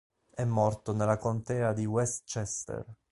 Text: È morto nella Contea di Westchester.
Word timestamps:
È 0.33 0.43
morto 0.45 0.93
nella 0.95 1.19
Contea 1.19 1.73
di 1.73 1.85
Westchester. 1.85 2.83